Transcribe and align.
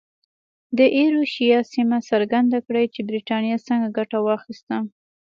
د 0.77 0.79
ایروشیا 0.97 1.59
سیمه 1.73 1.97
څرګنده 2.09 2.59
کړي 2.67 2.85
چې 2.93 2.99
برېټانیا 3.09 3.57
څنګه 3.67 3.87
ګټه 3.97 4.17
واخیسته. 4.21 4.75